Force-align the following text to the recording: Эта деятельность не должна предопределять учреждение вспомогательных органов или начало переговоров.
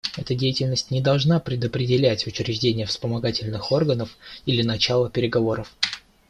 Эта 0.17 0.33
деятельность 0.33 0.89
не 0.89 0.99
должна 0.99 1.39
предопределять 1.39 2.25
учреждение 2.25 2.87
вспомогательных 2.87 3.71
органов 3.71 4.17
или 4.47 4.63
начало 4.63 5.11
переговоров. 5.11 5.75